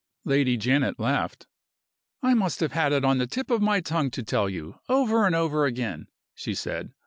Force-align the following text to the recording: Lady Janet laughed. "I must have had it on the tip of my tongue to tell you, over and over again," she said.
Lady 0.25 0.57
Janet 0.57 0.99
laughed. 0.99 1.45
"I 2.23 2.33
must 2.33 2.59
have 2.61 2.71
had 2.71 2.91
it 2.91 3.05
on 3.05 3.19
the 3.19 3.27
tip 3.27 3.51
of 3.51 3.61
my 3.61 3.81
tongue 3.81 4.09
to 4.09 4.23
tell 4.23 4.49
you, 4.49 4.79
over 4.89 5.27
and 5.27 5.35
over 5.35 5.65
again," 5.67 6.07
she 6.33 6.55
said. 6.55 6.95